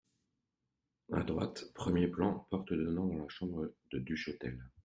À 1.13 1.21
droite, 1.21 1.65
premier 1.75 2.07
plan, 2.07 2.47
porte 2.49 2.73
donnant 2.73 3.05
dans 3.05 3.19
la 3.19 3.29
chambre 3.29 3.71
de 3.91 3.99
Duchotel. 3.99 4.57